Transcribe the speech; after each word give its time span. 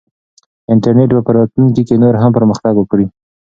انټرنیټ 0.73 1.09
به 1.15 1.21
په 1.27 1.31
راتلونکي 1.37 1.81
کې 1.87 1.95
نور 2.03 2.15
هم 2.21 2.31
پرمختګ 2.37 2.73
وکړي. 2.77 3.05